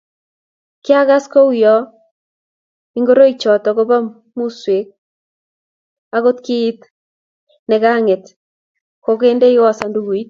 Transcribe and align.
Kiakas 0.83 1.25
kouyo 1.33 1.75
ingoroichotok 2.97 3.75
kobo 3.77 3.97
musweek 4.37 4.87
ako 6.15 6.31
kiit 6.45 6.79
nekang'et 7.69 8.25
kokendeo 9.05 9.69
sandukut. 9.77 10.19